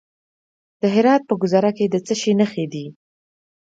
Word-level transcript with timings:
د 0.81 0.83
هرات 0.95 1.21
په 1.29 1.35
ګذره 1.41 1.71
کې 1.77 1.85
د 1.89 1.95
څه 2.05 2.13
شي 2.21 2.33
نښې 2.39 2.65
دي؟ 2.73 2.85